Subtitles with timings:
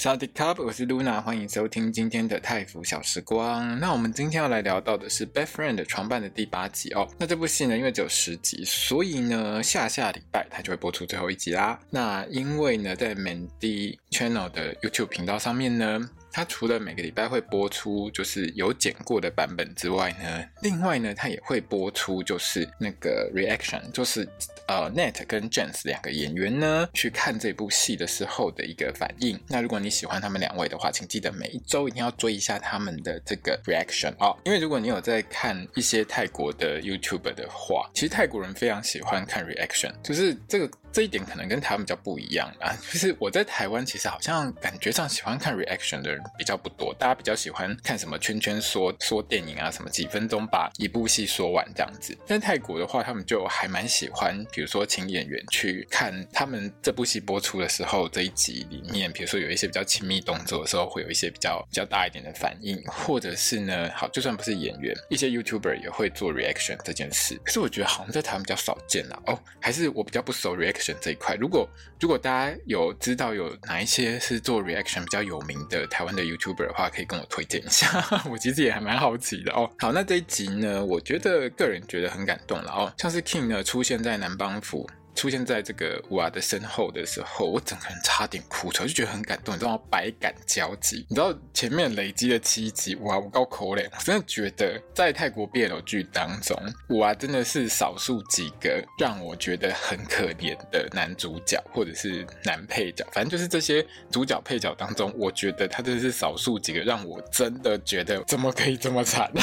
[0.00, 3.78] 小迪卡，我是 Luna，欢迎收听今天的泰服小时光。
[3.78, 7.06] 那我们今天要来聊到的是《Best Friend》床伴的第八集哦。
[7.18, 11.78] 那这部戏呢，因为只有十集，所以呢，下下礼拜它就会播出最后一集啦。
[11.90, 16.08] 那因为呢，在 Mandy Channel 的 YouTube 频道上面呢。
[16.32, 24.28] 它除了每个礼拜会播出就是有剪过的版本之外呢，另外呢，它也会播出就是那个 reaction，就是
[24.66, 29.38] 呃 Net 跟 James 两个演员呢去看这部戏的时候的一个反应。
[29.48, 40.70] 那如果你喜欢他们两位的话，请记得每一周一定要追一下他们的这个 reaction 哦，因为如果你有在看一些泰国的 YouTube 的话，其实泰国人非常喜欢看 reaction，就是这个。
[40.92, 52.16] 这一点可能跟台湾比较不一样啊，就是我在台湾其实好像感觉上喜欢看 reaction 的人比较不多，大家比较喜欢看什么圈圈说说电影啊，什么几分钟把一部戏说完这样子。
[52.26, 67.40] 但泰国的话，他们就还蛮喜欢，比如说请演员去看他们这部戏播出的时候，这一集里面，比如说有一些比较亲密动作的时候，会有一些比较比较大一点的反应，或者是呢，好，就算不是演员，一些 YouTuber 也会做 reaction 这件事。
[67.44, 70.94] 可是我觉得好像在台湾比较少见啦，哦，还是我比较不熟 reaction。
[71.00, 71.68] 这一块，如果
[72.00, 79.70] 如果大家有知道有哪一些是做 reaction 比较有名的台湾的 YouTuber 的话，可以跟我推荐一下， 我其实也还蛮好奇的哦。
[79.78, 84.88] 好，那这一集呢，我觉得个人觉得很感动了哦，像是 King 呢出现在南邦府。
[85.14, 89.82] 出现在这个瓦的身后的时候，我整个人差点哭出来，就觉得很感动，你知道吗？
[89.90, 91.04] 百感交集。
[91.08, 96.56] 你知道前面累积了七集，哇，我高口嘞，我真的觉得在泰国 BL 剧当中，
[96.88, 109.30] 瓦真的是少数几个让我觉得很可怜的男主角或者是男配角，反正就是这些主角配角当中，我觉得他真的是少数几个让我真的觉得怎么可以这么惨。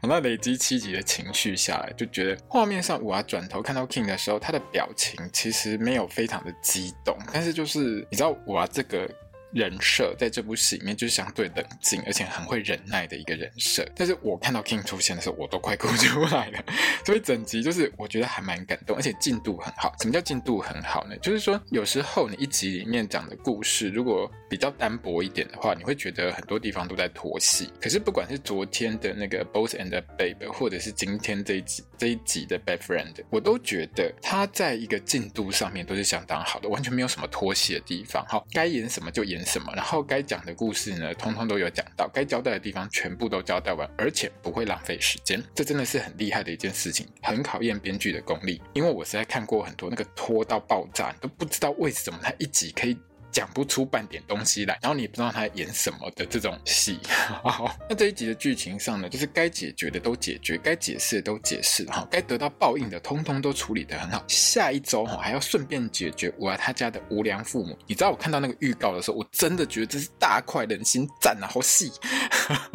[0.00, 9.08] 我那累积七集的情绪下来，就觉得画面上瓦转头看到 King 的时候，他的表情其实没有非常的激动，但是就是你知道我这个。
[9.52, 13.86] 人设在这部戏里面就是相对冷静，而且很会忍耐的一个人设。
[13.96, 16.64] 但是我看到 King 出现的时候，我都快哭出来了。
[17.04, 19.94] 所以整集就是我觉得还蛮感动，而且进度很好。
[20.00, 21.16] 什么叫进度很好呢？
[21.22, 27.72] 就是说有时候你一集里面讲的故事如果比较单薄一点的话，你会觉得很多地方都在拖戏。
[27.80, 38.22] 可是不管是昨天的那个 Both and the Babe，或者是今天这一集这一集的 Best Friend，我都觉得他在一个进度上面都是相当好的，完全没有什么拖戏的地方。
[38.28, 39.37] 好，该演什么就演。
[39.44, 39.72] 什么？
[39.74, 45.42] 然后该讲的故事呢，通通都有讲到，该交代的地方全部都交代完，而且不会浪费时间。
[45.54, 48.60] 这真的是很厉害的一件事情，很考验编剧的功力。
[48.72, 52.96] 因为我实在看过很多那个拖到爆炸，都不知道为什么他一集可以。
[53.30, 56.98] 讲不出半点东西来，然后你也不知道他演什么的这种戏。
[57.88, 64.24] 那这一集的剧情上呢，就是该解决的都解决，该解释的都解释，哈，该得到报应的通通都处理得很好。
[64.26, 67.78] 下一周哈还要顺便解决我他家的无良父母。
[67.86, 71.92] 你知道我看到那个预告的时候，我真的觉得这是大快人心，赞啊，好戏。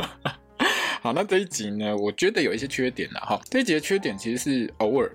[1.01, 3.41] 好，那这一集呢，我觉得有一些缺点了哈。
[3.49, 5.11] 这一集的缺点其实是偶尔，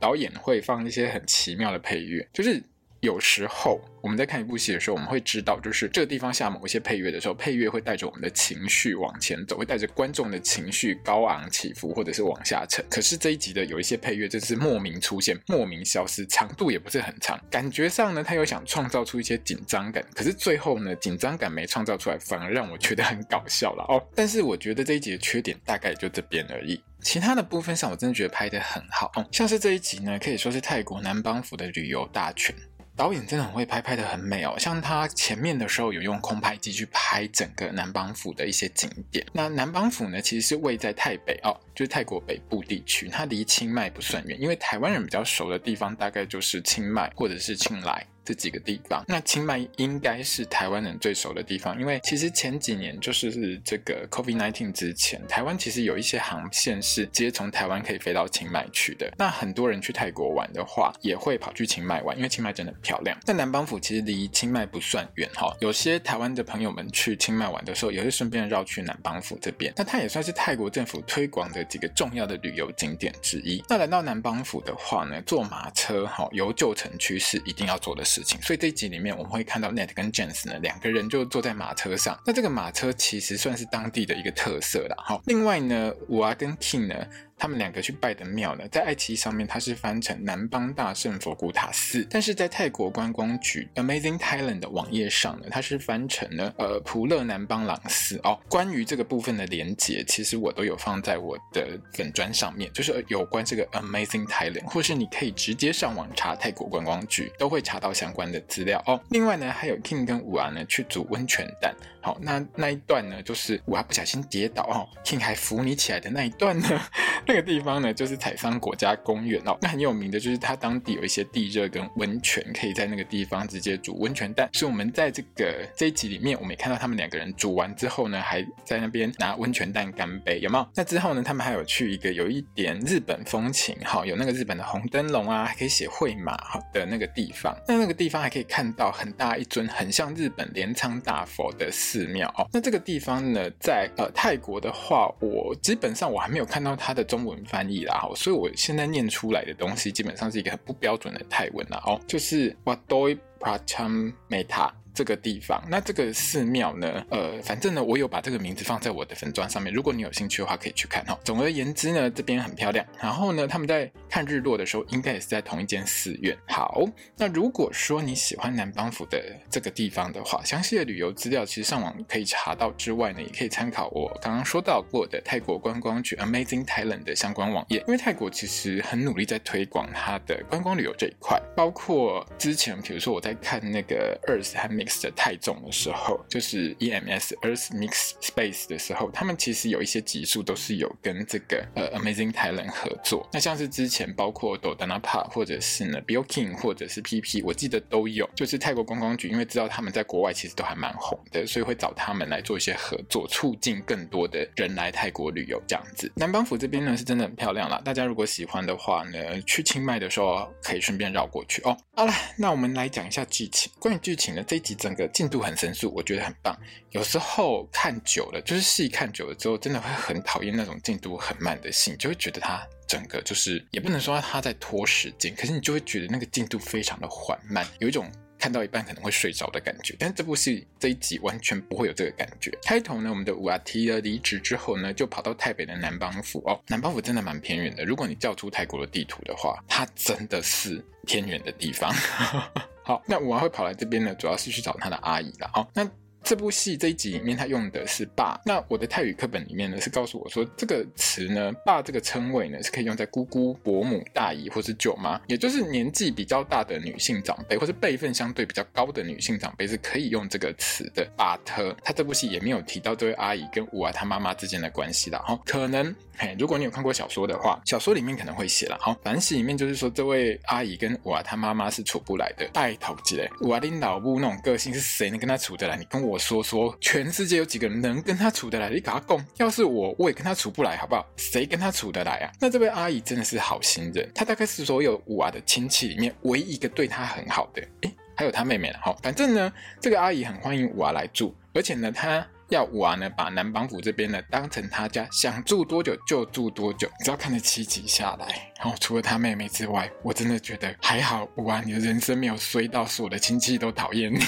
[0.00, 2.62] 导演会放一些很奇妙的配乐，就是。
[3.00, 12.84] 有时候我们在看一部戏的时候，我们会知道，就是这个地方下某一些配乐的时候，配乐会带着我们的情绪往前走，会带着观众的情绪高昂起伏，或者是往下沉。
[12.90, 24.02] 可是这一集的有一些配乐，就是莫名出现，莫名消失，长度也不是很长，感觉上呢，他又想创造出一些紧张感，可是最后呢，紧张感没创造出来，反而让我觉得很搞笑了哦。
[24.14, 29.12] 但是我觉得这一集的缺点大概就这边而已，其他的部分上，我真的觉得拍得很好。
[29.30, 32.54] 像是这一集呢，可以说是泰国南邦府的旅游大全。
[32.98, 34.56] 导演真的很会拍，拍的很美哦。
[34.58, 39.24] 像他前面的时候有用空拍机去拍整个南邦府的一些景点。
[39.32, 44.36] 那南邦府呢，其实是位在泰北哦，就是泰国北部地区，它离清迈不算远。
[44.40, 48.04] 因为台湾人比较熟的地方，大概就是清迈或者是清莱。
[48.28, 59.10] 这几个地方，那清迈应该是台湾人最熟的地方，因为其实前几年就是这个 COVID-19 之前，台湾其实有一些航线是直接从台湾可以飞到清迈去的。
[59.16, 63.18] 那很多人去泰国玩的话，也会跑去清迈玩，因为清迈真的很漂亮。
[63.24, 69.72] 在南邦府其实离清迈不算远哈，有些台湾的朋友们去清迈玩的时候，也会顺便绕去南邦府这边。
[69.74, 73.64] 那它也算是泰国政府推广的几个重要的旅游景点之一。
[73.70, 78.17] 那来到南邦府的话呢，坐马车哈游旧城区是一定要做的事。
[78.22, 82.18] 所以这一集里面我们会看到 Ned 跟 James 呢两个人就坐在马车上。
[82.26, 84.96] 那这个马车其实算是当地的一个特色了。
[84.98, 87.06] 好，另外呢，伍阿跟 King 呢。
[87.38, 98.38] 他们两个去拜的庙呢，在爱奇艺上面它是翻成南邦大圣佛古塔寺，但是在泰国观光局 Amazing Thailand 的网页上呢，它是翻成了呃普乐南邦朗寺哦。
[98.48, 109.00] 关于这个部分的连结，其实我都有放在我的粉砖上面，就是有关这个 Amazing Thailand，或是你可以直接上网查泰国观光局，都会查到相关的资料哦。
[109.10, 111.74] 另外呢，还有 King 跟伍啊呢去煮温泉蛋，
[112.08, 116.80] 好、那那一段呢，就是我还不小心跌倒哦，King 还扶你起来的那一段呢。
[117.28, 119.58] 那个地方呢，就是采桑国家公园哦。
[119.60, 124.48] 那很有名的就是它当地有一些地热跟温泉，可以在那个地方直接煮温泉蛋。
[124.54, 130.66] 所以我们在这个这一集里面，我们也看到他们两个人煮完之后呢，还在那边拿温泉蛋干杯，有没有？
[130.74, 136.34] 那之后呢，他们还有去一个有一点日本风情，哈，有那个日本的红灯笼啊，还可以写绘马
[136.72, 137.54] 的那个地方。
[137.66, 142.48] 那那个地方还可以看到很大一尊很像日本镰仓大佛的寺寺庙哦。
[142.52, 147.18] 那这个地方呢，在呃泰国的话，我基本上我还没有看到它的中。
[147.28, 154.70] 文翻译啦，所以我现在念出来的东西基本上是一个很不标准的泰文啦，哦，就是 Wadoi Pracham Meta。
[154.98, 157.06] 这个地方，那这个寺庙呢？
[157.08, 159.72] 呃，反正呢，我有把这个名字放在我的粉砖上面。
[159.72, 161.16] 如果你有兴趣的话，可以去看哈。
[161.22, 162.84] 总而言之呢，这边很漂亮。
[163.00, 166.36] 然后呢，他们在看日落的时候，应该也是在同一间寺院。
[166.48, 166.84] 好，
[167.16, 177.78] 那如果说你喜欢南邦府的这个地方的话，详细的旅游资料其实上网可以查到之外呢，也可以参考我刚刚说到过的泰国观光局 Amazing Thailand 的相关网页。
[177.86, 193.28] 因为泰国其实很努力在推广它的观光旅游这一块，包括之前比如说我在看那个 Earth 和 Mix 的泰重的时候，就是 EMS Earth Mix Space 的时候，他们其实有一些集数都是有跟这个呃 Amazing Thailand 合作。
[193.32, 198.28] 那像是之前包括 Dodonapa 或者是呢 Billking 或者是 PP，我记得都有。
[198.34, 206.10] 就是泰国观光局因为知道他们在国外其实都还蛮红的，所以会找他们来做一些合作，促进更多的人来泰国旅游这样子。
[206.16, 211.76] 南邦府这边呢是真的很漂亮啦，大家如果喜欢的话呢，去清迈的时候可以顺便绕过去哦。
[211.94, 213.70] 好了，那我们来讲一下剧情。
[213.78, 215.06] 关于剧情呢，这一集整个。
[215.08, 216.56] 进度很神速，我觉得很棒。
[216.92, 229.94] 有时候看久了，就是戏看久了之后，真的会很讨厌那种进度很慢的戏，就会觉得它整个就是也不能说它在拖时间，可是你就会觉得那个进度非常的缓慢，有一种看到一半可能会睡着的感觉。
[229.98, 232.50] 但这部戏这一集完全不会有这个感觉。
[232.62, 237.84] 开头呢，我们的五阿提了离职之后呢，就跑到台北的南邦府哦，南邦府真的蛮偏远的。
[237.84, 241.92] 如果你叫出泰国的地图的话，它真的是偏远的地方。
[242.84, 245.50] 好，那五阿会跑来这边呢，主要是去找他的阿姨了。
[245.54, 245.88] 哦，那。
[246.22, 248.38] 这部戏这一集里面，他用的是“爸”。
[248.44, 261.08] 那我的泰语课本里面呢，是告诉我说，这个词呢，“爸”这个称谓呢，是可以用在姑姑、伯母、大姨或是舅妈，也就是年纪比较大的女性长辈，或是辈分相对比较高的女性长辈，是可以用这个词的。
[261.16, 265.20] 巴特，他这部戏也没有提到这位阿姨跟伍啊他妈妈之间的关系啦。
[265.20, 268.76] 哈，可能，嘿，如果你有看过小说的话，小说里面可能会写了。
[268.78, 272.46] 哈，反正戏里面就是说，这位阿姨跟伍啊他妈妈是处不来的。
[272.52, 275.74] 带头之类，伍啊你老母那种个性，是谁能跟他处得来？
[275.74, 276.07] 你跟我。
[276.08, 278.70] 我说说，全世界有几个人能跟他处得来？
[278.70, 279.22] 你给他供。
[279.36, 281.06] 要是我，我也跟他处不来，好不好？
[281.16, 282.32] 谁跟他处得来啊？
[282.40, 287.62] 那这位阿姨真的是好心人，她大概是所有五娃的亲戚里面唯一一个对她很好的。
[287.82, 288.78] 诶，还有她妹妹了。
[288.82, 296.88] 好，反正呢，这个阿姨很欢迎五娃来住，而且呢，她要五娃呢把南邦府这边呢当成她家，想住多久就住多久。
[297.04, 304.20] 只要看着七集下来，然后除了她妹妹之外，我真的觉得还好，五娃，你的人生没有衰到所有的亲戚都讨厌你。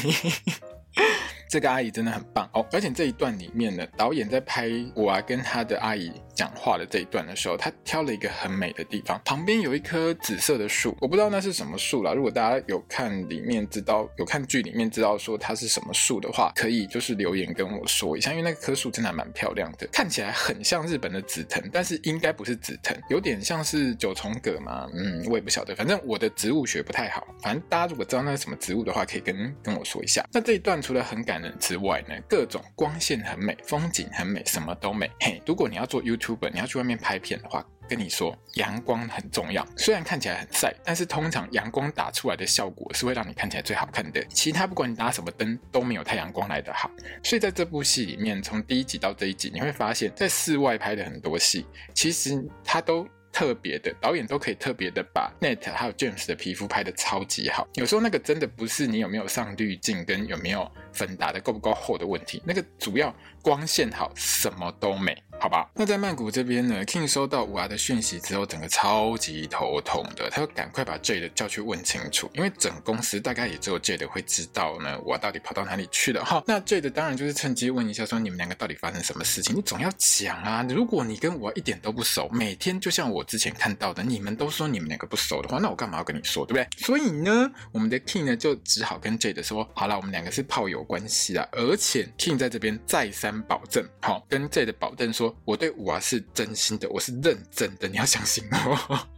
[1.50, 12.12] 这个阿姨真的很棒哦，而且这一段里面呢，导演在拍我啊跟他的阿姨讲话的这一段的时候，他挑了一个很美的地方，旁边有一棵紫色的树，我不知道那是什么树啦。
[12.12, 30.24] 如果大家有看里面知道，有看剧里面知道说它是什么树的话，可以就是留言跟我说一下，因为那棵树真的还蛮漂亮的，看起来很像日本的紫藤，但是应该不是紫藤，有点像是九重葛嘛，嗯，我也不晓得，反正我的植物学不太好，反正大家如果知道那是什么植物的话，可以跟跟我说一下。
[30.32, 35.10] 那这一段除了很感之外呢，各种光线很美，风景很美，什么都美。
[35.20, 39.66] 嘿，如果你要做 YouTuber，你要去外面拍片的话，跟你说，阳光很重要。
[39.76, 44.24] 虽然看起来很晒，但是通常阳光打出来的效果是会让你看起来最好看的。
[44.26, 46.90] 其他不管你打什么灯，都没有太阳光来的好。
[47.22, 53.08] 所以在这部戏里面，从第一集到这一集，你会发现在室外拍的很多戏，其实它都。
[53.32, 65.16] 特别的导演都可以特别的把 Net 还有 James 的皮肤拍的超级好，有时候那个真的不是你有没有上滤镜跟有没有粉打的够不够厚的问题，那个主要光线好，什么都美。
[65.40, 65.66] 好吧？
[65.74, 76.42] 那在曼谷这边呢，King 收到五娃的讯息之后，整个超级头痛的，他要赶快把 J 的叫去问清楚，因为整公司大概也只有 J 的会知道呢，我到底跑到哪里去了哈。
[76.46, 79.56] 那 J 的当然就是趁机问一下，说你们两个到底发生什么事情？
[79.56, 80.64] 你总要讲啊！
[80.68, 86.84] 如果你跟我一点都不熟，每天就像我之前看到的，你们都说你们两个不熟的话，那我干嘛要跟你说，对不对？
[86.84, 99.08] 所以呢，我们的 King 呢就只好跟 J 的说，好了，我们两个是炮友关系啊，而且 King 在这边再三保证，好，跟 J 的保证说，我对五娃是真心的，我是认真的，你要相信我。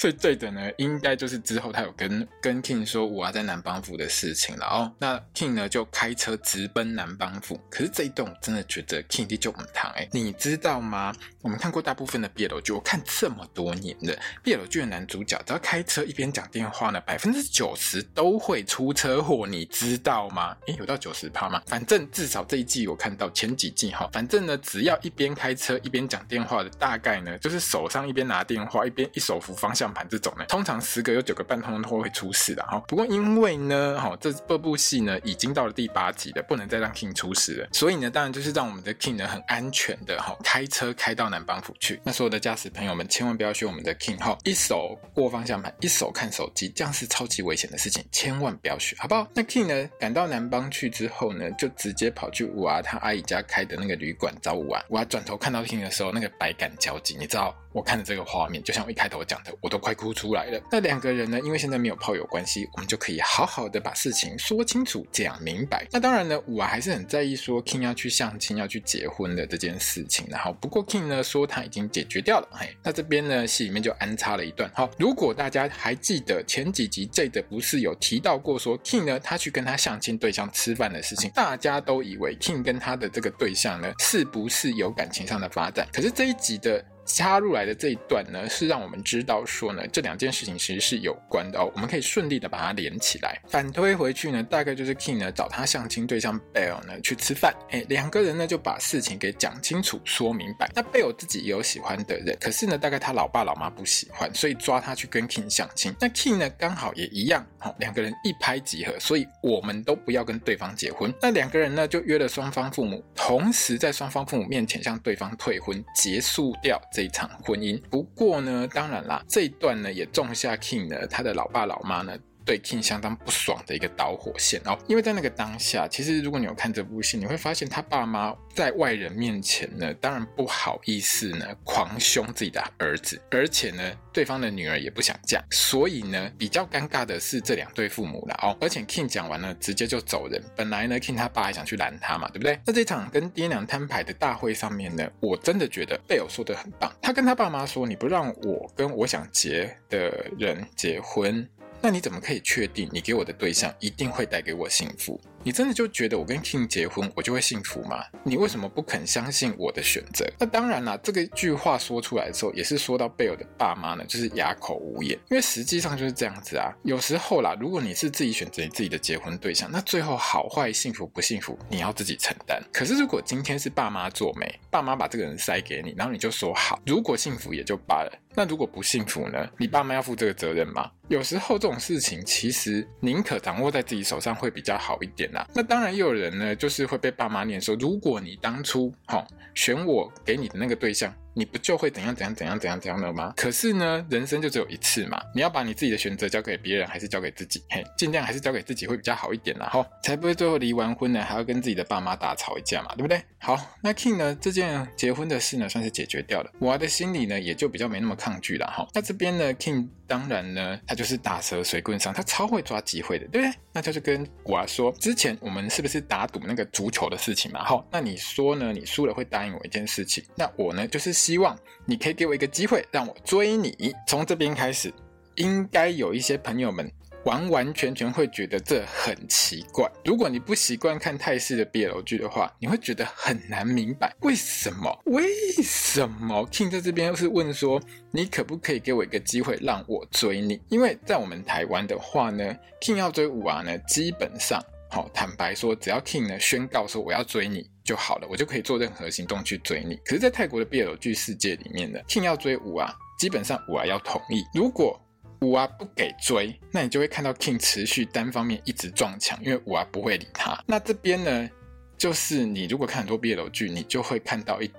[0.00, 4.90] 所以对的呢，应该就是之后他有跟跟 King 说我要在南邦府的事情了哦。
[4.98, 7.60] 那 King 呢就开车直奔南邦府。
[7.68, 11.14] 可是这一段我真的觉得 King 就很糖哎，你知道吗？
[11.42, 20.56] 我们看过大部分的 BL 剧，我看这么多年的 BL 剧的男主角，只要开车一边讲电话呢，百分之九十都会出车祸，你知道吗？
[20.66, 21.60] 诶，有到九十趴吗？
[21.66, 32.78] 反正至少这一季我看到前几季哈，反正呢，只要一边开车一边讲电话的，大概呢就是手上一边拿电话一边一手扶方向盘这种呢，通常十个有九个半通通都会出事的哈。
[32.88, 42.00] 不过因为呢，哈这这部戏呢已经到了第八集了，不能再让 King 出事了，所以呢，当然就是让我们的 King 呢很安全的哈开车开到南邦府去。
[42.04, 49.26] 那所有的驾驶朋友们千万不要学我们的 King 哈，一手握方向盘，一手看手机，这样是超级危险的事情，千万不要学，好不好？
[49.34, 54.84] 那 King 呢赶到南邦去之后呢，就直接跑去五娃他阿姨家开的那个旅馆找五娃。
[54.88, 57.54] 五娃转头看到 King 的时候，那个百感交集，你知道？
[57.72, 60.60] 我看着这个画面，就像我一开头讲的，我都快哭出来了。
[60.70, 65.86] 那两个人呢，因为现在没有炮友关系，我们就可以好好的把事情说清楚、讲明白。
[65.90, 70.26] 那当然呢，五娃还是很在意说 King 要去相亲、要去结婚的这件事情。
[70.30, 72.48] 然后不过 King 呢说他已经解决掉了。
[72.52, 74.70] 嘿，那这边呢戏里面就安插了一段。
[74.74, 85.88] 好，如果大家还记得前几集 J 的不是有提到过说 King 呢他去跟他相亲对象吃饭的事情，大家都以为 King 跟他的这个对象呢是不是有感情上的发展？
[85.92, 86.84] 可是这一集的。
[87.14, 93.40] 加入来的这一段呢，是让我们知道说呢，这两件事情其实是有关的哦，我们可以顺利的把它连起来。
[93.48, 100.70] 反推回去呢，大概就是 King 呢找他相亲对象 Bell 呢去吃饭，哎，两个人呢就把事情给讲清楚、说明白。
[100.74, 105.94] 那 Bell 自己也有喜欢的人，可是呢，大概他老爸老妈不喜欢，所以抓他去跟 King 相亲。
[106.00, 111.12] 那 King 呢刚好也一样，好，两个人一拍即合，所以我们都不要跟对方结婚。
[111.20, 116.80] 那两个人呢就约了双方父母，同时在双方父母面前向对方退婚，结束掉。
[116.92, 122.16] 这一场婚姻，不过呢，当然啦，这一段呢也种下 King 呢他的老爸老妈呢。
[122.50, 138.58] 对 King 相当不爽的一个导火线哦，因为在那个当下，其实如果你有看这部戏，你会发现他爸妈在外人面前呢，当然不好意思呢狂凶自己的儿子，而且呢，对方的女儿也不想嫁，所以呢，比较尴尬的是这两对父母了哦。
[138.60, 140.42] 而且 King 讲完了，直接就走人。
[140.56, 142.58] 本来呢，King 他爸还想去拦他嘛，对不对？
[142.66, 151.48] 那这场跟爹娘摊牌的大会上面呢，我真的觉得贝尔说的很棒，他跟他爸妈说：“你不让我跟我想结的人结婚。”
[151.82, 155.18] 那你怎么可以确定你给我的对象一定会带给我幸福？
[155.42, 158.04] 你真的就觉得我跟 King 结婚我就会幸福吗？
[158.22, 160.30] 你为什么不肯相信我的选择？
[160.38, 166.70] 那当然啦，这个句话说出来的时候，也是说到贝尔的爸妈呢，就是哑口无言，因为实际上就是这样子啊。
[166.82, 172.62] 有时候啦，如果你是自己选择你自己的结婚对象，那最后好坏、幸福不幸福，你要自己承担。
[172.70, 179.48] 可是如果今天是爸妈做媒，爸妈把这个人塞给你，然后你就说好，如果幸福也就罢了，那如果不幸福呢？
[179.56, 180.90] 你爸妈要负这个责任吗？
[181.10, 185.44] 有时候这种事情其实宁可掌握在自己手上会比较好一点啦。
[185.52, 191.12] 那当然，也有人呢，就是会被爸妈念说，如果你当初哈选我给你的那个对象。
[191.34, 193.32] 你不就会怎样怎样怎样怎样怎样的吗？
[193.36, 197.62] 可是呢，人生就只有一次嘛，你要把你自己的选择交给别人，还是交给自己？
[197.70, 203.22] 嘿，尽量还是交给自己会比较好一点啦，吼，才不会最后离完婚呢还要跟自己的爸妈大吵一架嘛，对不对？
[203.38, 208.86] 好，那 King 呢这件结婚的事呢算是解决掉了，我的心里呢也就比较没那么抗拒了，哈。
[208.92, 213.54] 那这边呢，King 当然呢他就是打蛇随棍上，他超会抓机会的，对不对？
[213.72, 217.62] 那就是跟古娃说，之前我们是不是打赌那个足球的事情嘛？
[217.64, 218.72] 好，那你说呢？
[218.72, 222.00] 你输了会答应我一件事情，那我呢就是希望你。
[222.00, 223.94] 可以给我一个机会，让我追你。
[224.08, 224.90] 从这边开始，
[225.34, 226.90] 应该有一些朋友们
[227.24, 229.90] 完完全全会觉得这很奇怪。
[230.04, 234.98] 如果你不习惯看泰式的 BL 剧的话，你会觉得很难明白为什么？
[235.06, 235.22] 为
[235.62, 240.60] 什么？King 在这边又是问说，你可不可以给我一个机会让我追你？
[240.68, 244.62] 因为在我们台湾的话呢，King 要追五娃呢，基本上。
[244.92, 249.94] 好，坦白说，只要 King 呢宣告说我要追你就好了，我就可以做任何行动去追你。
[250.04, 254.42] 可是，在泰国的 BL 剧世界里面呢，King 要追五娃，基本上五娃要同意。
[254.52, 255.00] 如果
[255.42, 260.62] 五啊不给追，那你就会看到 King 持续单方面一直撞墙，因为五啊不会理他。
[260.66, 261.50] 那这边呢，
[261.96, 264.70] 就是你如果看很多 BL 剧，你就会看到一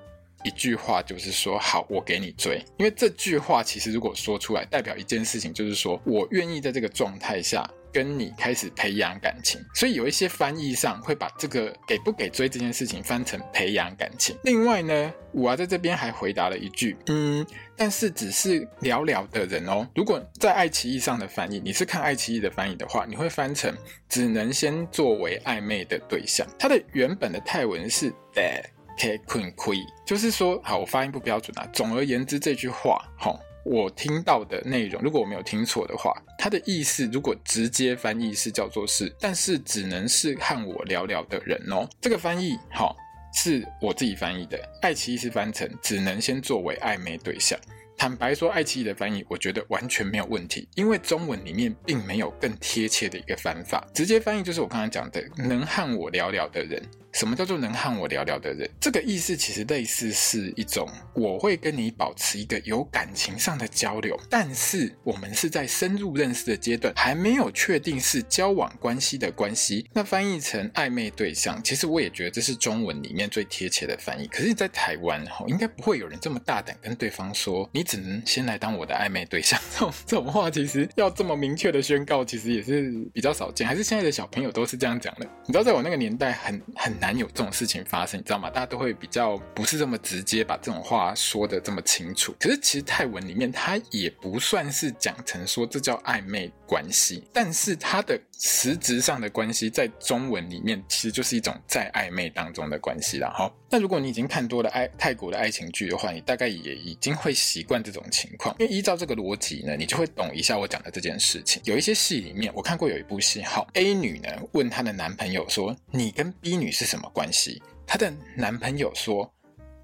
[0.43, 2.63] 一句话就是说好，我给你追。
[2.77, 7.69] 因为这句话其实如果说出来，代表一件事情，就是说我愿意在这个状态下。
[7.91, 14.35] 跟你开始培养感情，所以有一些翻译上会把这个给不给追这件事情翻成培养感情。
[14.43, 17.45] 另外呢，我啊在这边还回答了一句，嗯，
[17.75, 19.87] 但是只是聊聊的人哦。
[19.95, 23.75] 如果在爱奇艺上的翻译，你是看爱奇艺的翻译的话，你会翻成
[24.07, 26.47] 只能先作为暧昧的对象。
[26.57, 28.65] 它的原本的泰文是 that
[28.97, 31.67] can queen 就是说，好，我发音不标准啊。
[31.73, 33.37] 总而言之，这句话，齁。
[33.63, 41.87] 我听到的内容，如果我没有听错的话，它的意思如果直接翻译是叫做是，但是只能是和我聊聊的人哦。
[42.01, 42.95] 这个翻译好
[43.33, 47.57] 是我自己翻译的，爱奇艺是翻成只能先作为暧昧对象。
[47.95, 56.81] 坦白说，爱奇艺的翻译我觉得完全没有问题，因为中文里面并没有更贴切的一个翻法，直接翻译就是我刚才讲的，能和我聊聊的人。
[57.13, 58.69] 什么叫做能和我聊聊的人？
[58.79, 69.85] 这个意思其实类似是一种，我会跟你保持一个有感情上的交流，但是我们是在深入认识的阶段，还没有确定是交往关系的关系。
[69.93, 74.27] 那翻译成暧昧对象，其实我也觉得这是中文里面最贴切的翻译。
[74.27, 79.59] 可是，在台湾哈，应该不会有人这么大胆跟对方说，你只能先来当我的暧昧对象。
[79.73, 83.67] 这种这种话，其实要这么明确的宣告，其实也是比较少见。
[83.67, 85.27] 还是现在的小朋友都是这样讲的？
[85.45, 87.00] 你知道，在我那个年代很，很很。
[87.01, 88.49] 难有这种事情发生，你知道吗？
[88.49, 92.33] 大家都会比较不是这么直接把这种话说的这么清楚。
[92.39, 103.51] 可是其实泰文里面它也不算是讲成说这叫暧昧关系，但是它的实质上的关系在中文里面其实就是一种在暧昧当中的关系了哈。
[103.73, 111.61] 那如果你已经看多了爱泰国的爱情剧的话，你大概也已经会习惯这种情况，因为依照这个逻辑呢，你就会懂一下我讲的这件事情。
[111.65, 119.33] 有一些戏里面，我看过有一部戏，好，A 女呢问她的男朋友说：“你跟 B 女是什么关系？”她的男朋友说：“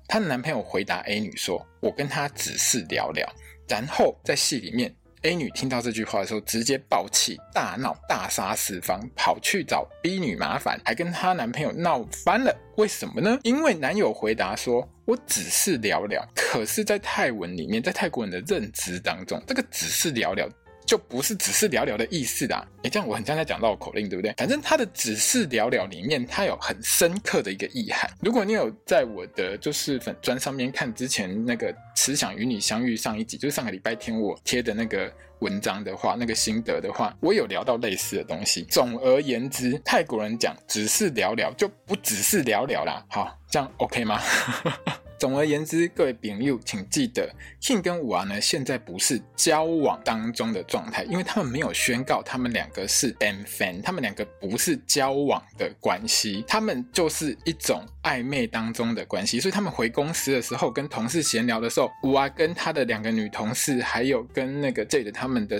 [0.07, 3.27] 她的男朋友回答 A 女说，我跟她只是聊聊。”
[3.67, 12.55] 然后在戏里面，A 女听到这句话的时候，直接爆气、大闹、大杀四方，跑去找 B 女麻烦，还跟她男朋友闹翻了。
[12.77, 13.39] 为什么呢？
[13.43, 20.47] 因为男友回答说：“我只是聊聊。”可是，在泰文里面，在泰国人的认知当中，这个“只是聊聊”。
[20.87, 24.33] 就不是只是聊聊的意思啦，诶，这样我很像在讲绕口令，对不对？
[24.37, 28.09] 反正它的只是聊聊里面，它有很深刻的一个意涵。
[28.21, 38.63] 如果你有在我的就是粉专上面看之前那个“慈想与你相遇”上一集，就是上个礼拜天我贴的那个文章的话，那个心得的话，我有聊到类似的东西。
[38.69, 43.05] 总而言之，泰国人讲只是聊聊，就不只是聊聊啦。
[43.09, 44.21] 好，这样 OK 吗？
[45.19, 47.27] 总而言之，各位朋友，请记得
[47.59, 59.39] ，King 跟五娃呢，现在不是交往当中的状态，因为他们没有宣告他们两个是 BFF，他们两个不是交往的关系，他们就是一种暧昧当中的关系。
[59.39, 65.59] 所以他们回公司的时候，跟同事闲聊的时候，五娃跟他的两个女同事，还有跟那个 Jade 他们的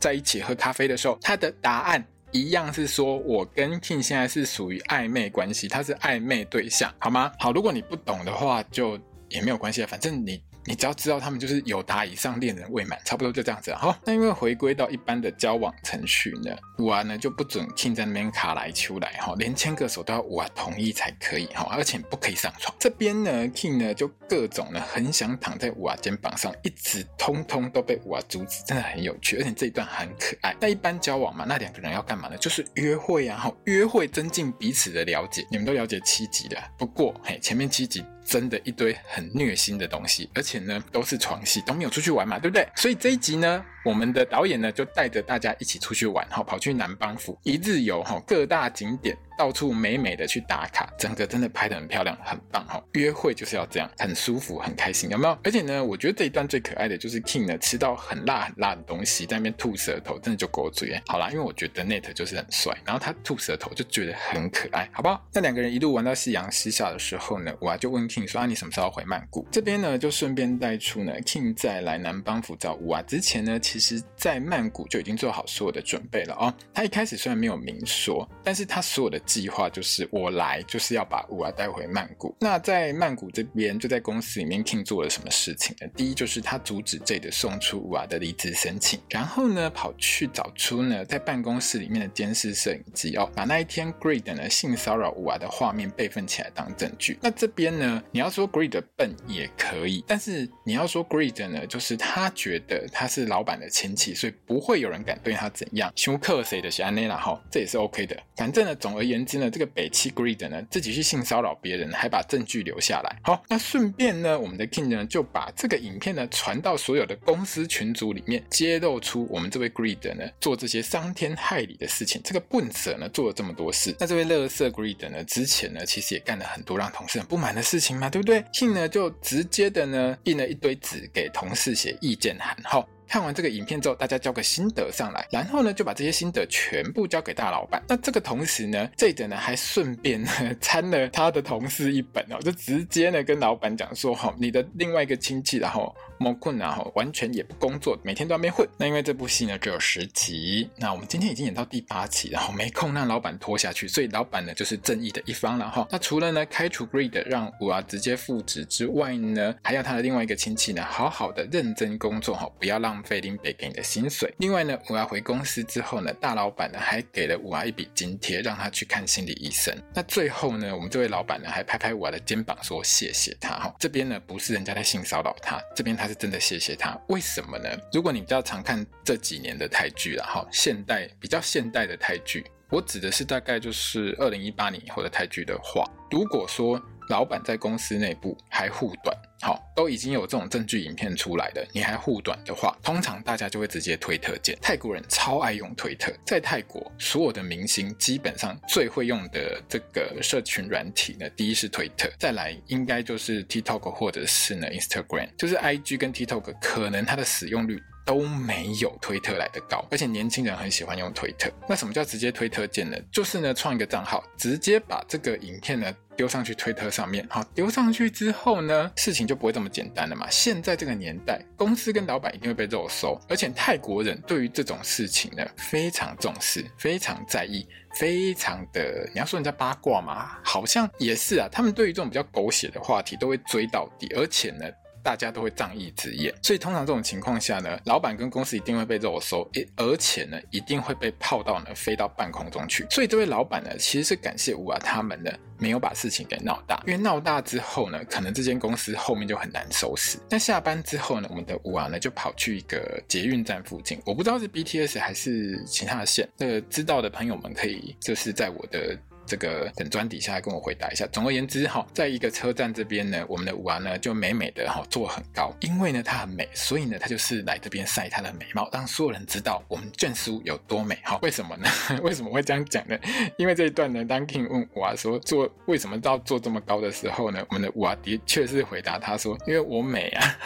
[0.00, 2.02] 在一起喝咖啡的时候，他的答案。
[2.34, 7.30] 一样是说，我跟 King 现在是属于暧昧关系，他是暧昧对象，好吗？
[7.38, 10.42] 好，如果你不懂的话，就也没有关系啊，反正你。
[10.66, 13.74] 你只要知道他们就是有达以上恋人未满，差不多就这样子。
[13.74, 22.74] 好，那因为回归到一般的交往程序呢，五娃呢就不准 King 在那边卡来秋来哈，连牵个手都要五娃同意才可以哈，而且不可以上床。
[22.78, 30.56] 这边呢，King 呢就各种呢很想躺在五娃肩膀上，一直通通都被五娃阻止，真的很有趣，而且这一段很可爱。
[30.60, 32.36] 那一般交往嘛，那两个人要干嘛呢？
[32.38, 35.46] 就是约会啊，哈，约会增进彼此的了解。
[35.50, 38.04] 你们都了解七集的，不过嘿，前面七集。
[38.24, 42.66] 真的一堆很虐心的东西，而且呢都是床戏，都没有出去玩嘛，对不对？
[42.74, 49.16] 所以这一集呢，我们的导演呢就带着大家一起出去玩，哈，跑去南邦府一日游，哈，各大景点。
[49.36, 52.82] 到处美美的去打卡，整个真的拍得很漂亮，很棒哈！
[52.92, 55.38] 约会就是要这样，很舒服，很开心，有没有？
[55.42, 61.00] 而且呢，我觉得这一段最可爱的就是 King 呢吃到很辣很辣的东西，在那边吐舌头，真的就狗嘴。
[61.06, 65.24] 好啦，因为我觉得 Net 就是很帅，然后他吐舌头就觉得很可爱，好不好？
[65.32, 76.54] 那两个人一路玩到夕阳西下的时候呢，我就问 King 说：“啊，你什么时候回曼谷？”这边呢就顺便带出呢，King 在来南邦府找五娃之前呢，其实在曼谷就已经做好所有的准备了哦。
[76.72, 82.34] 他一开始虽然没有明说，但是他所有的计划就是我来就是要把五娃带回曼谷。
[82.40, 85.88] 那在曼谷这边，就在公司里面，King 做了什么事情呢？
[85.96, 97.18] 第一就是他阻止 Jade 送出五娃的离职申请，然后呢，跑去找出呢在办公室里面的监视摄影机哦，把那一天 Greed 呢性骚扰五娃的画面备份起来当证据。
[97.20, 105.92] 那这边呢，你要说 Greed 笨也可以，但是你要说 Greed 呢，就是他觉得他是老板的亲戚，所以不会有人敢对他怎样。
[105.94, 108.16] 休克谁的安内啦哈，这也是 OK 的。
[108.36, 113.16] 反正呢，总而言言之呢，这个北七 Greed 呢自己去性骚扰别人，还把证据留下来。
[113.22, 122.20] 好，那顺便呢，我们的 King 呢就把这个影片呢传到所有的公司群组里面，揭露出我们这位 Greed 呢做这些伤天害理的事情。
[122.24, 132.56] 这个笨蛇呢做了这么多事，那这位乐色 Greed 呢之前呢其实也干了很多让同事很不满的事情嘛，对不对？King 呢就直接的呢印了一堆纸给同事写意见函。
[132.64, 132.93] 好。
[133.06, 137.82] 看完这个影片之后，大家交个心得上来，然后呢，就把这些心得全部交给大老板。
[137.88, 145.94] 那这个同时呢，这个呢还顺便呢 参了他的同事一本哦，就直接呢跟老板讲说，哈，你的另外一个亲戚，然后。
[146.18, 148.68] 莫困然后完全也不工作，每天都在那边混。
[148.78, 155.86] 那因为这部戏呢只有十集，那我们今天已经演到第八集，然后没空让老板拖下去，所以老板呢就是正义的一方了哈。
[155.90, 164.34] 那除了呢开除 Greed 让五娃直接复职之外呢，还要他的另外一个亲戚呢好好的认真工作哈，不要浪费林北给你的薪水。
[164.38, 169.76] 另外呢，五娃回公司之后呢，大老板呢还给了五娃一笔津贴，让他去看心理医生。
[169.94, 173.74] 那最后呢，我们这位老板呢还拍拍五娃的肩膀说谢谢他哈。
[173.78, 176.13] 这边呢不是人家在性骚扰他，这边他是。
[176.14, 177.68] 真的谢谢他，为什么呢？
[177.92, 194.56] 如果你比较常看这几年的台剧了哈，现代比较现代的台剧，我指的是大概就是二零一八年以后的台剧的话，如果说老板在公司内部还护短，好，都已经有这种证据影片出来了，你还护短的话，通常大家就会直接推特见。
[194.62, 211.50] 泰国人超爱用推特，在泰国所有的明星基本上最会用的这个社群软体呢，第一是推特，再来应该就是 TikTok 或者是呢 Instagram，就是 IG 跟 TikTok 可能它的使用率都没有推特来得高，而且年轻人很喜欢用推特。
[211.68, 212.96] 那什么叫直接推特键呢？
[213.10, 215.94] 就是呢创一个账号，直接把这个影片呢。
[216.16, 220.30] 丢上去推特上面，好，丢上去之后呢，事情就不会这么简单了嘛。
[220.30, 231.48] 现在这个年代，公司跟老板一定会被肉搜，而且泰国人对于这种事情呢，非常重视，非常在意，非常的，你要说人家八卦嘛，好像也是啊。
[231.50, 234.70] 他们对于这种比较狗血的话题都会追到底，而且呢。
[235.04, 242.86] 大家都会仗义执言，所以通常这种情况下呢，老板跟公司一定会被肉搜，而且呢，一定会被泡到呢，飞到半空中去。
[242.90, 250.18] 所以这位老板呢，其实是感谢五娃他们呢，没有把事情给闹大，因为闹大之后呢，可能这间公司后面就很难收拾。
[250.30, 258.98] 那下班之后呢，我们的五娃呢，就跑去一个捷运站附近，我不知道是 BTS 还是其他的线，这个知道的朋友们可以就是在我的。
[259.26, 261.06] 这个等砖底下来跟我回答一下。
[261.12, 270.98] 总而言之，哈，在一个车站这边呢，我们的五娃呢就美美的哈坐很高，因为呢她很美，所以呢她就是来这边晒她的美貌，让所有人知道我们眷属有多美。
[271.02, 271.68] 哈，为什么呢？
[272.02, 272.98] 为什么会这样讲呢？
[273.36, 280.36] 因为这一段呢，当 King 问五娃说坐为什么要坐这么高的时候呢，我们的五娃的确是回答他说，因为我美啊。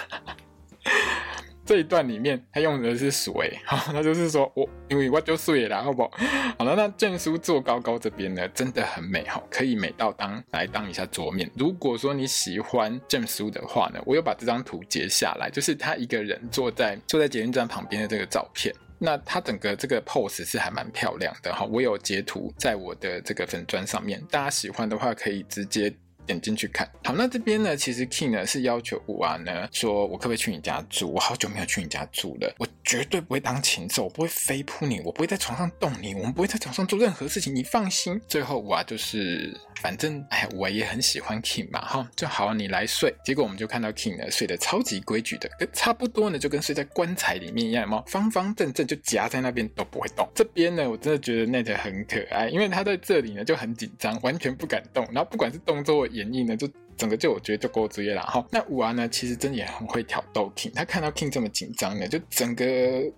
[1.68, 6.11] 这一段里面，他用的是水， 好，那就是说我因为我就睡了，好不好？
[6.59, 11.50] 好了，那证书坐高高这边呢，真的很美哈，可以美到当来当一下桌面。
[11.54, 18.74] 如果说你喜欢证书的话呢，我有把这张图截下来，就是他一个人坐在坐在捷运站旁边的这个照片。
[18.98, 25.92] 那他整个这个 pose 是还蛮漂亮的哈，我有截图在我的这个粉砖上面，大家喜欢的话可以直接。
[26.29, 31.09] 点进去看好，那这边呢，其实 King 呢是要求五娃呢，说我可不可以去你家住？
[31.09, 38.21] 我好久没有去你家住了，我绝对不会当禽兽，我不会飞扑你，我不会在床上动你，我们不会在床上做任何事情，你放心。
[38.29, 43.14] 最后五娃就是，反正哎，我也很喜欢 King 嘛，哈，就好你来睡。
[43.25, 48.05] 结果我们就看到 King 呢睡得超级规矩的，跟差不多呢，就跟睡在棺材里面一样，有没有？
[48.07, 50.29] 方方正正就夹在那边都不会动。
[50.35, 55.99] 这边呢，我真的觉得 Nate 很可爱，因为他在这里呢就很紧张，完全不敢动，然后不管是动作。
[56.18, 58.44] 演绎呢，就整个就我觉得就够职业了哈。
[58.50, 60.72] 那五娃呢，其实真的也很会挑逗 King。
[60.74, 62.64] 他看到 King 这么紧张呢，就整个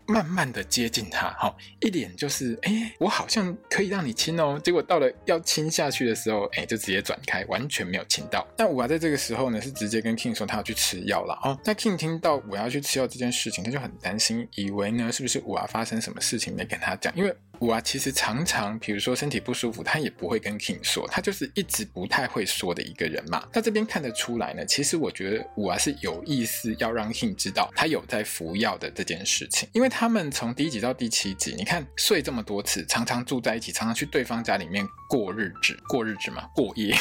[0.07, 4.61] 慢慢的接近他，哈，一脸就是哎、我好像可以让你亲哦。
[4.63, 8.47] 结果到了要亲下去的时候，哎、就直接转开，完全没有亲到。
[8.59, 11.59] 那五娃在这个时候呢，是直接跟 King 说他要去吃药了哦。
[11.65, 17.35] 那 King 听到五要去吃药这件事情，他就很担心，以为呢是不是五娃发生什么事情没跟他讲，因为。
[17.61, 23.47] 五啊其实常常，比如说身体不舒服，他也不会跟 King 说，他就是一直不太会说的一个人嘛。
[23.53, 36.97] 那这边看得出来呢，其实我觉得五啊是有意思要让 King 知道他有在服药的这件事情，因为他们从第一集到第七集，你看睡这么多次，常常住在一起，常常去对方家里面过日子，过日子嘛，过夜。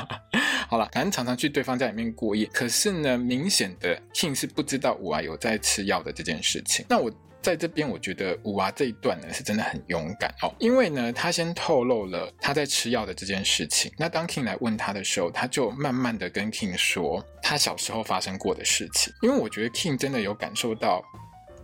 [0.68, 6.84] 好了，反正常常去对方家里面过夜，可是呢，明显的 King 是不知道五啊有在吃药的这件事情。
[6.90, 7.10] 那我。
[7.44, 13.92] 在这边，我觉得五娃这一段呢是真的很勇敢哦，因为呢，他先透露了他在吃药的这件事情。
[13.98, 19.12] 那当 King 来问他的时候，他就慢慢的跟 King 说他小时候发生过的事情。
[19.20, 21.04] 因为我觉得 King 真的有感受到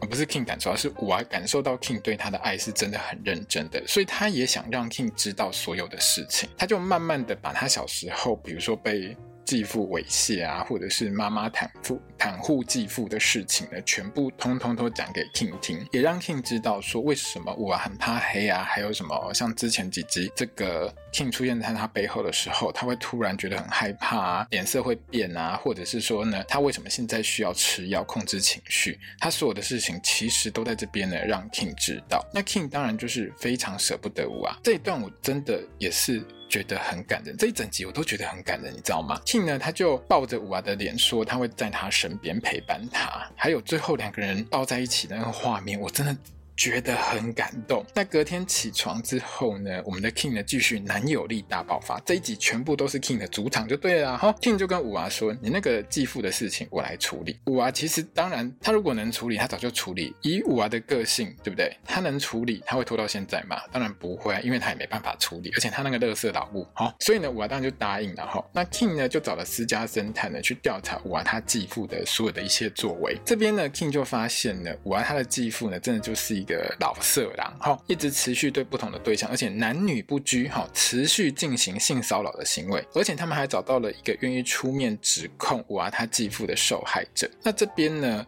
[0.00, 9.16] 不是 King 感受到，是五娃感受到 King 对他的爱是真的很认真的，所以他也想让 King 知道所有的事情，他就慢慢的把他小时候，比如说被。
[9.50, 28.96] 继父猥亵啊，或者是妈妈袒护袒护继父的事情呢，全部通通都讲给 King 听，也让 King 知道说为什么我很怕黑啊，还有什么像之前几集这个 King 出现在他背后的时候，他会突然觉得很害怕啊，脸色会变啊，或者是说呢，他为什么现在需要吃药控制情绪？
[29.18, 32.24] 他所有的事情其实都在这边呢，让 King 知道。
[32.32, 36.24] 那 King 当然就是非常舍不得我啊，这一段我真的也是。
[36.50, 46.14] 觉得很感人，这一整集我都觉得很感人，你知道吗庆呢，他就抱着五娃的脸说，他会在他身边陪伴他，还有最后两个人抱在一起的那个画面，我真的。
[46.60, 47.82] 觉得很感动。
[47.94, 51.98] 那隔天起床之后呢，我们的 King 呢继续男友力大爆发。
[52.04, 54.18] 这一集全部都是 King 的主场就对了。
[54.18, 60.14] 哈，King 就跟五娃说：“你那个继父的事情我来处理。”五娃其实当然，他如果能处理，他早就处理。
[60.20, 61.74] 以五娃的个性，对不对？
[61.82, 63.56] 他能处理，他会拖到现在吗？
[63.72, 65.50] 当然不会，因为他也没办法处理。
[65.56, 68.26] 而且他那个乐色老母，好，所以呢，五娃当然就答应了。
[68.26, 73.16] 哈，那 King 呢就找了私家侦探呢去调查五娃他继父的所有的一切作为。
[73.24, 77.30] 这边呢，King 就发现呢，五娃他的继父呢，真的就是一个老色。
[77.36, 87.30] 狼，哈一直持续对不同的对象，而且男女不拘，哈，持续进行性骚扰的行为，而且他们还找到了一个愿意出面指控五娃他继父的受害者。
[87.44, 88.26] 那这边呢，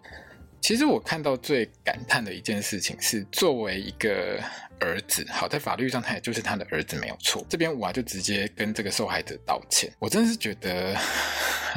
[0.60, 4.40] 其实我看到最感叹的一件事情是，作为一个
[4.78, 7.44] 儿子，好，在法律上他也就是他的儿子没有错。
[7.48, 10.96] 这边五娃就直接跟这个受害者道歉，我真的是觉得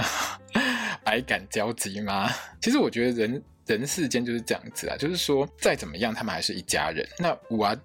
[1.03, 2.31] 百感交集吗？
[2.61, 3.43] 其实我觉得人。
[3.65, 7.07] 人世间就是这样子啊，就是说再怎么样，他们还是一家人。
[7.17, 7.75] 那五娃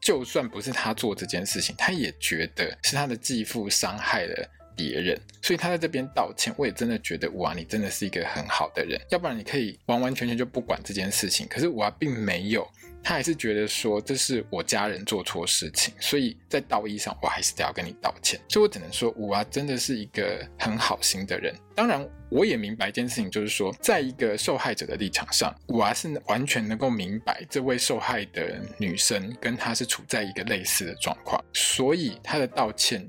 [0.00, 6.52] 就算不是他做这件事情，他也觉得是他的继父伤害了别人，所以他在这边道歉。
[6.56, 11.46] 我也真的觉得五娃，你真的是一个很好的人，要不然你可以完完全全就不管这件事情。
[11.48, 12.68] 可是五娃并没有。
[13.02, 18.40] 他还是觉得说，这是我家人做错事情，所以在道义上我还是得要跟你道歉。
[18.48, 21.54] 所以我只能说，五娃真的是一个很好心的人。
[21.74, 33.04] 当然，我也明白一件事情，就是说，在一个受害者的立场上，五娃是完全能够明白这位受害的女生跟她是处在一个类似的状况，所以她的道歉，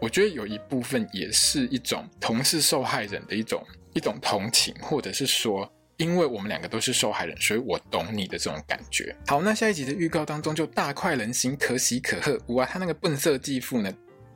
[0.00, 5.70] 我觉得有一部分也是一种同是受害人的一种一种同情，或者是说。
[5.98, 9.14] 因为我们两个都是受害人，所以我懂你的这种感觉。
[9.26, 12.38] 好，那下一集的预告当中就大快人心，可喜可贺。
[12.46, 13.90] 五娃他那个笨色继父呢，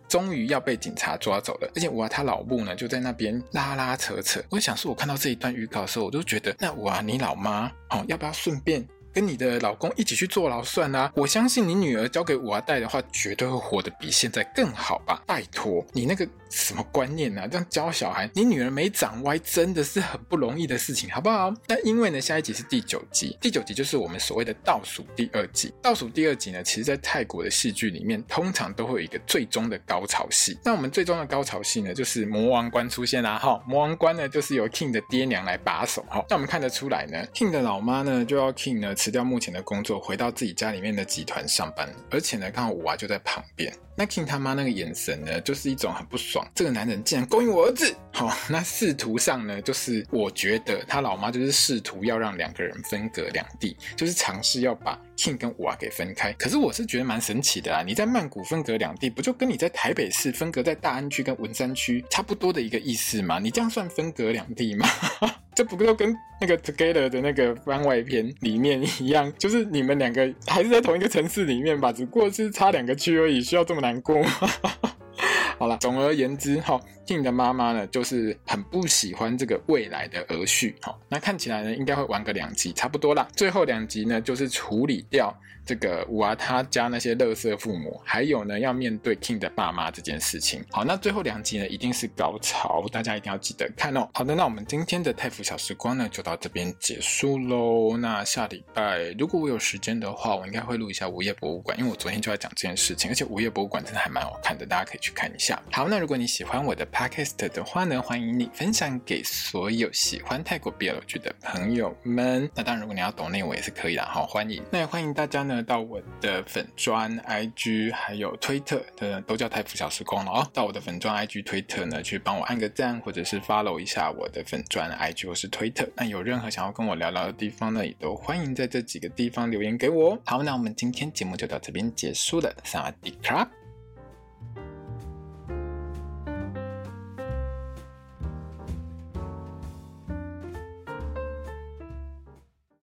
[0.08, 4.42] 终于要被警察抓走了，而且五娃他老母呢就在那边拉拉扯扯。
[4.48, 8.86] 我想说，我看到这一段预告的时候，我都觉得，那五娃你老妈哦，要不要顺便？
[9.12, 11.10] 跟你的老公一起去坐牢算啦！
[11.14, 15.22] 我相信你女儿交给五娃带的话，绝对会活得比现在更好吧？
[15.26, 17.46] 拜托，你那个什么观念啊？
[17.46, 21.52] 这样教小孩，你女儿没长歪，真的是很不容易的事情，好不好？
[21.66, 25.72] 那因为呢，下一集是第九集，第九集就是我们所谓的倒数第二集。
[25.82, 30.56] 倒数第二集呢，其实在泰国的戏剧里面，通常都会有一个最终的高潮戏。
[30.64, 33.38] 那我们最终的高潮戏呢，就是魔王关出现啦！
[33.38, 36.04] 哈，魔王关呢，就是由 King 的爹娘来把守。
[36.08, 38.94] 哈，那我们看得出来呢，King 的老妈呢，就要 King 呢。
[39.00, 43.74] 辞掉目前的工作，回到自己家里面的集团上班，而且呢，刚好五娃就在旁边。
[43.96, 47.94] 那 King 他妈那个眼神呢，就是一种很不爽，这个男人竟然勾引我儿子。
[48.12, 56.32] 好、那仕途上呢，就是我觉得他老妈就是试图要让两个人分隔两地，就是尝试要把性跟五娃给分开。
[56.32, 63.38] 可是我是觉得蛮神奇的啊，你在曼谷分隔两地，不就跟你在台北市分隔在大安区跟文山区差不多的一个意思吗？
[63.38, 64.88] 你这样算分隔两地吗？
[65.54, 74.30] 这不就跟那个 Together 的那个番外篇里面一样，就是你们两个还是在同一个城市里面吧，只不过是差两个区而已，需要这么难过吗？
[75.58, 76.80] 好了，总而言之，哈
[77.10, 83.26] ，King 的妈妈呢，就是很不喜欢这个未来的儿婿，好，那看起来呢，应该会玩个两集，差不多啦。
[83.34, 85.36] 最后两集呢，就是处理掉。
[85.66, 90.64] 这个五娃他家那些垃圾父母，还有呢，要面对 King 的爸妈这件事情。
[90.70, 94.08] 好，那最后两集呢，一定是高潮，大家一定要记得看哦。
[94.14, 97.96] 好的，那我们今天的泰腐小时光呢，就到这边结束喽。
[97.98, 105.62] 那下礼拜如果我有时间的话，我应该会录一下午夜博物馆，因为我昨天就在讲这件事情，而且午夜博物馆真的还蛮好看的，大家可以去看一下。
[105.70, 112.46] 好，那如果你喜欢我的 Podcast 的话呢，欢迎你分享给所有喜欢泰国 BL 剧的朋友们。
[112.54, 114.62] 那当然，如果你要懂内我也是可以的，好，欢迎。
[114.70, 115.62] 那也欢迎大家呢。
[115.62, 120.46] 到我的粉专、IG 还有推特的都叫泰服小时光了哦。
[120.52, 125.88] 到我的粉专、IG、推特呢，去帮我按个赞，或者是 follow 一下我的粉专、IG 或是推特。
[125.96, 130.20] 那有任何想要跟我聊聊的地方呢，也都欢迎在这几个地方留言给我。
[130.26, 133.48] 好，那我们今天节目就到这边结束了，萨瓦迪卡。